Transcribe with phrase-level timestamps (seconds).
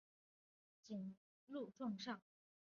[0.81, 1.15] 谨
[1.45, 2.19] 录状上。